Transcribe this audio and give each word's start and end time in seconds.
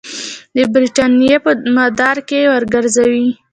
د 0.55 0.57
برټانیې 0.73 1.37
په 1.45 1.51
مدار 1.75 2.17
کې 2.27 2.39
وګرځوي. 2.51 3.27